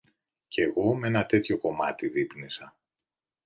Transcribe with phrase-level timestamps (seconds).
[0.47, 2.75] Κι εγώ μ' ένα τέτοιο κομμάτι δείπνησα.